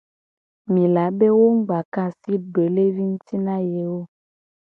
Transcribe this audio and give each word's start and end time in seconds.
Mi 0.71 0.83
la 0.93 1.03
be 1.17 1.27
wo 1.37 1.47
mu 1.55 1.61
gba 1.67 1.79
ka 1.93 2.01
asi 2.09 2.33
doelevi 2.53 3.03
nguti 3.11 3.35
na 3.45 3.55
ye 3.71 3.81
o. 3.97 3.99